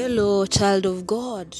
[0.00, 1.56] Hello, child of God.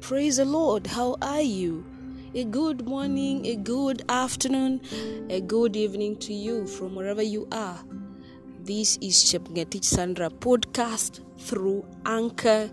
[0.00, 0.86] Praise the Lord.
[0.86, 1.84] How are you?
[2.32, 4.80] A good morning, a good afternoon,
[5.28, 7.78] a good evening to you from wherever you are.
[8.62, 12.70] This is Chepngetich Sandra podcast through Anchor,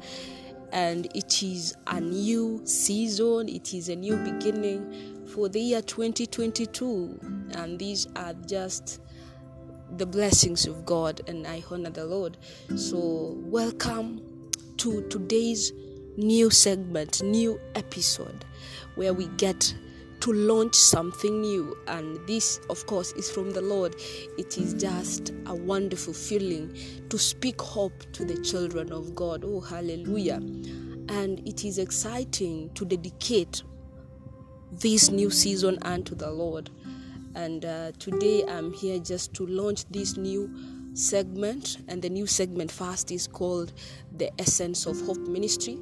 [0.72, 7.20] and it is a new season, it is a new beginning for the year 2022.
[7.52, 9.02] And these are just
[9.98, 12.38] the blessings of God, and I honor the Lord.
[12.78, 14.35] So, welcome
[14.86, 15.74] to today's
[16.16, 18.46] new segment, new episode,
[18.94, 19.74] where we get
[20.20, 21.76] to launch something new.
[21.88, 23.96] And this, of course, is from the Lord.
[24.38, 26.78] It is just a wonderful feeling
[27.10, 29.44] to speak hope to the children of God.
[29.44, 30.36] Oh, hallelujah.
[30.36, 33.64] And it is exciting to dedicate
[34.72, 36.70] this new season unto the Lord.
[37.34, 40.48] And uh, today I'm here just to launch this new
[40.96, 43.74] segment, and the new segment first is called
[44.18, 45.78] The Essence of Hope Ministry.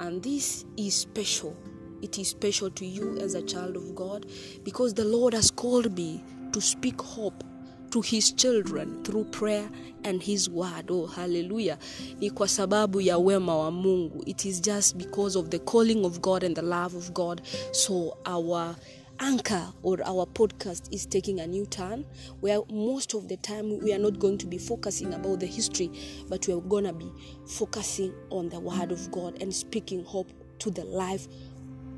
[0.00, 1.56] And this is special.
[2.02, 4.26] It is special to you as a child of God
[4.64, 6.22] because the Lord has called me
[6.52, 7.42] to speak hope
[7.90, 9.68] to his children through prayer
[10.04, 10.90] and his word.
[10.90, 11.78] Oh, hallelujah.
[12.20, 14.22] Ni kwa sababu ya wema wa Mungu.
[14.26, 17.40] It is just because of the calling of God and the love of God.
[17.72, 18.76] So our
[19.20, 22.04] anchor or our podcast is taking a new turn
[22.40, 25.90] where most of the time we are not going to be focusing about the history
[26.28, 27.10] but we are going to be
[27.46, 31.28] focusing on the word of god and speaking hope to the life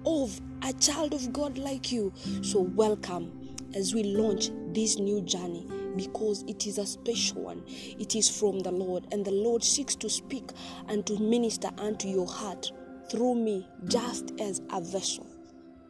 [0.07, 2.13] of a child of god like you.
[2.43, 7.63] So welcome as we launch this new journey because it is a special one.
[7.67, 10.51] It is from the lord and the lord seeks to speak
[10.89, 12.71] and to minister unto your heart
[13.11, 15.27] through me just as a vessel.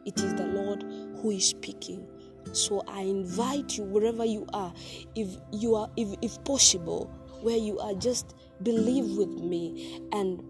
[0.05, 0.83] It is the Lord
[1.21, 2.07] who is speaking.
[2.51, 4.73] So I invite you wherever you are,
[5.15, 7.05] if you are, if, if possible,
[7.41, 10.43] where you are, just believe with me and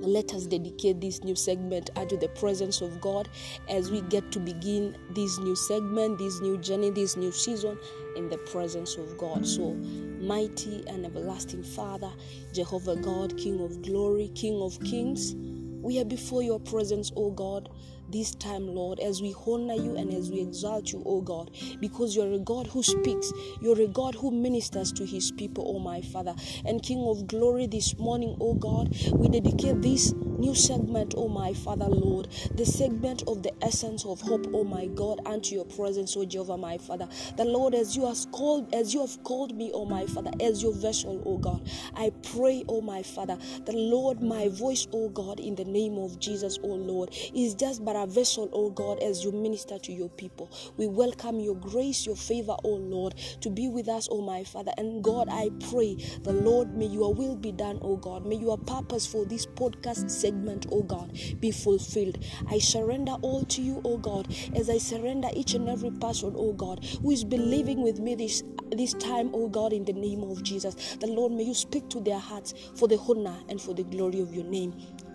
[0.00, 3.28] let us dedicate this new segment unto the presence of God
[3.68, 7.78] as we get to begin this new segment, this new journey, this new season
[8.16, 9.46] in the presence of God.
[9.46, 9.74] So,
[10.20, 12.10] mighty and everlasting Father,
[12.52, 15.34] Jehovah God, King of glory, King of kings,
[15.80, 17.68] we are before your presence, O God
[18.10, 21.50] this time, Lord, as we honor you and as we exalt you, O God,
[21.80, 25.78] because you're a God who speaks, you're a God who ministers to his people, O
[25.78, 26.34] my Father.
[26.64, 31.52] And King of glory, this morning, O God, we dedicate this new segment, O my
[31.52, 36.16] Father, Lord, the segment of the essence of hope, O my God, unto your presence,
[36.16, 37.08] O Jehovah, my Father.
[37.36, 40.62] The Lord, as you have called, as you have called me, O my Father, as
[40.62, 45.40] your vessel, O God, I pray, O my Father, the Lord, my voice, O God,
[45.40, 49.24] in the name of Jesus, O Lord, is just but a vessel, O God, as
[49.24, 50.50] you minister to your people.
[50.76, 54.72] We welcome your grace, your favor, O Lord, to be with us, O my Father.
[54.78, 58.26] And God, I pray, the Lord, may your will be done, O God.
[58.26, 62.18] May your purpose for this podcast segment, O God, be fulfilled.
[62.50, 66.52] I surrender all to you, O God, as I surrender each and every person, O
[66.52, 70.42] God, who is believing with me this this time, O God, in the name of
[70.42, 70.96] Jesus.
[71.00, 74.20] The Lord, may you speak to their hearts for the honor and for the glory
[74.20, 74.74] of your name.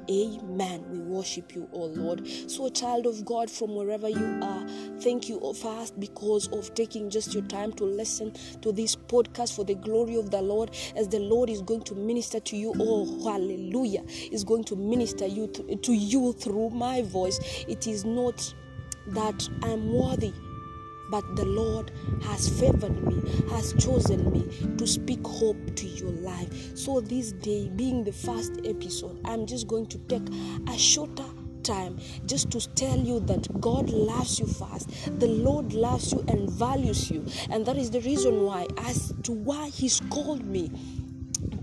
[0.10, 0.84] Amen.
[0.90, 2.28] We worship you, oh Lord.
[2.48, 4.68] So, child of God, from wherever you are,
[5.00, 9.64] thank you first because of taking just your time to listen to this podcast for
[9.64, 10.76] the glory of the Lord.
[10.96, 15.26] As the Lord is going to minister to you, oh hallelujah, is going to minister
[15.26, 17.40] you to you through my voice.
[17.68, 18.54] It is not
[19.08, 20.34] that I'm worthy
[21.14, 21.92] but the Lord
[22.24, 26.76] has favored me, has chosen me to speak hope to your life.
[26.76, 30.28] So, this day, being the first episode, I'm just going to take
[30.68, 31.30] a shorter
[31.62, 34.90] time just to tell you that God loves you first.
[35.20, 37.24] The Lord loves you and values you.
[37.52, 40.72] And that is the reason why, as to why He's called me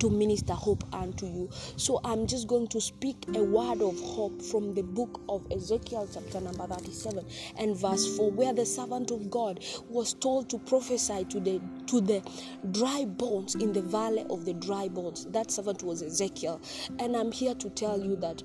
[0.01, 1.49] to minister hope unto you.
[1.77, 6.09] So I'm just going to speak a word of hope from the book of Ezekiel,
[6.13, 7.25] chapter number 37
[7.59, 12.01] and verse 4, where the servant of God was told to prophesy to the to
[12.01, 12.23] the
[12.71, 15.27] dry bones in the valley of the dry bones.
[15.27, 16.61] That servant was Ezekiel.
[16.99, 18.43] And I'm here to tell you that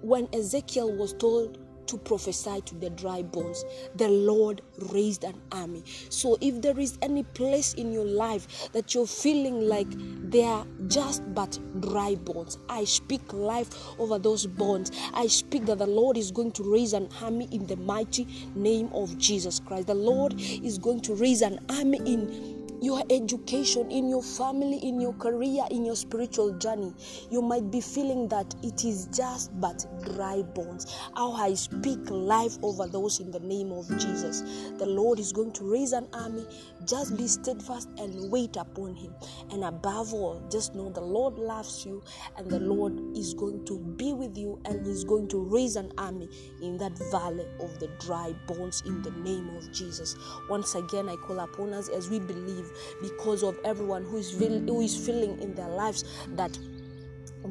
[0.00, 3.64] when Ezekiel was told to prophesy to the dry bones.
[3.96, 4.62] The Lord
[4.92, 5.84] raised an army.
[6.08, 9.88] So, if there is any place in your life that you're feeling like
[10.30, 14.90] they are just but dry bones, I speak life over those bones.
[15.14, 18.90] I speak that the Lord is going to raise an army in the mighty name
[18.92, 19.86] of Jesus Christ.
[19.86, 25.00] The Lord is going to raise an army in your education, in your family, in
[25.00, 26.92] your career, in your spiritual journey,
[27.30, 30.92] you might be feeling that it is just but dry bones.
[31.14, 34.42] How I speak life over those in the name of Jesus.
[34.78, 36.46] The Lord is going to raise an army.
[36.86, 39.14] Just be steadfast and wait upon Him.
[39.50, 42.02] And above all, just know the Lord loves you
[42.36, 45.92] and the Lord is going to be with you and He's going to raise an
[45.98, 46.28] army
[46.62, 50.16] in that valley of the dry bones in the name of Jesus.
[50.48, 52.65] Once again, I call upon us as we believe
[53.00, 56.04] because of everyone who is, who is feeling in their lives
[56.34, 56.56] that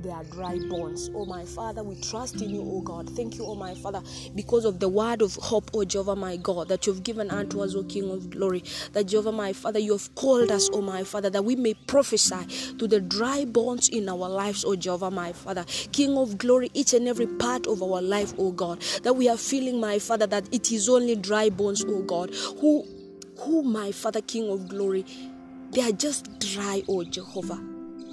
[0.01, 1.09] they are dry bones.
[1.13, 3.09] Oh, my Father, we trust in you, oh God.
[3.15, 4.01] Thank you, oh my Father,
[4.35, 7.75] because of the word of hope, oh Jehovah, my God, that you've given unto us,
[7.75, 8.63] oh King of glory.
[8.93, 12.73] That Jehovah, my Father, you have called us, oh my Father, that we may prophesy
[12.77, 15.65] to the dry bones in our lives, oh Jehovah, my Father.
[15.91, 19.37] King of glory, each and every part of our life, oh God, that we are
[19.37, 22.85] feeling, my Father, that it is only dry bones, oh God, who,
[23.39, 25.05] who, my Father, King of glory,
[25.71, 27.59] they are just dry, oh Jehovah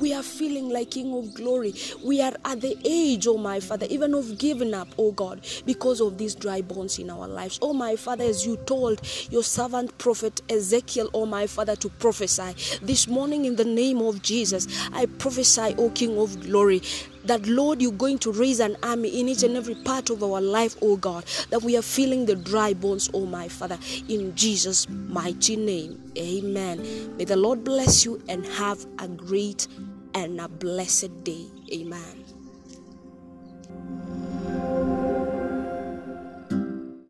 [0.03, 1.75] we are feeling like King of Glory.
[2.05, 6.01] We are at the age, oh my Father, even of giving up, oh God, because
[6.01, 7.61] of these dry bones in our lives.
[7.63, 12.81] Oh my Father, as you told your servant prophet Ezekiel, oh my Father, to prophesy
[12.85, 16.83] this morning in the name of Jesus, I prophesy, oh King of Glory,
[17.25, 20.41] that Lord, you're going to raise an army in each and every part of our
[20.41, 23.79] life, oh God, that we are feeling the dry bones, oh my Father,
[24.09, 26.13] in Jesus' mighty name.
[26.17, 27.17] Amen.
[27.17, 29.69] May the Lord bless you and have a great
[30.15, 31.47] and a blessed day.
[31.73, 32.22] Amen.